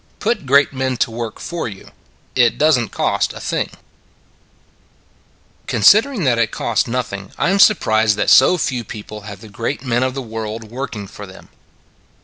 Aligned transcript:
PUT 0.19 0.47
GREAT 0.47 0.73
MEN 0.73 0.97
TO 0.97 1.11
WORK 1.11 1.37
FOR 1.37 1.67
YOU: 1.67 1.89
IT 2.33 2.57
DOESN 2.57 2.85
T 2.85 2.89
COST 2.89 3.35
ANYTHING 3.35 3.69
CONSIDERING 5.67 6.23
that 6.23 6.39
it 6.39 6.49
costs 6.49 6.87
nothing, 6.87 7.31
I 7.37 7.51
am 7.51 7.59
surprised 7.59 8.15
that 8.17 8.31
so 8.31 8.57
few 8.57 8.83
people 8.83 9.21
have 9.29 9.41
the 9.41 9.47
great 9.47 9.83
men 9.85 10.01
of 10.01 10.15
the 10.15 10.21
world 10.23 10.63
working 10.71 11.05
for 11.05 11.27
them. 11.27 11.49